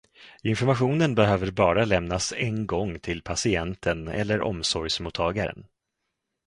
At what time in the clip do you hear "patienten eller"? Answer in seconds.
3.21-4.41